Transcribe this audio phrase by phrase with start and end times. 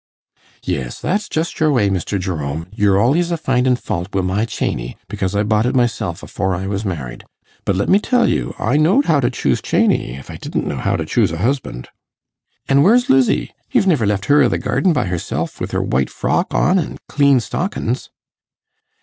[0.63, 2.19] 'Yes, that's just your way, Mr.
[2.19, 6.55] Jerome, you're al'ys a findin' faut wi' my chany, because I bought it myself afore
[6.55, 7.23] I was married.
[7.65, 10.77] But let me tell you, I knowed how to choose chany if I didn't know
[10.77, 11.89] how to choose a husband.
[12.67, 13.53] An' where's Lizzie?
[13.69, 16.97] You've niver left her i' the garden by herself, with her white frock on an'
[17.07, 18.09] clean stockins?